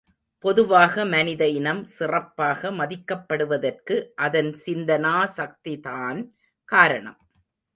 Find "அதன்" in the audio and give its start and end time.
4.21-4.51